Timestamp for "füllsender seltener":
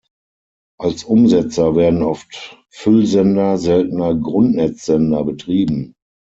2.71-4.15